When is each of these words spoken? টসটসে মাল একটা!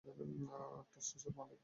টসটসে 0.91 1.29
মাল 1.35 1.47
একটা! 1.47 1.57